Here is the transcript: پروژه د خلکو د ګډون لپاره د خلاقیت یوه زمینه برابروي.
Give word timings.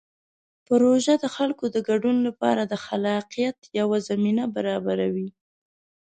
پروژه 0.67 1.13
د 1.19 1.25
خلکو 1.35 1.65
د 1.75 1.77
ګډون 1.89 2.17
لپاره 2.27 2.61
د 2.65 2.73
خلاقیت 2.85 3.57
یوه 3.79 3.97
زمینه 4.09 4.43
برابروي. 4.55 5.29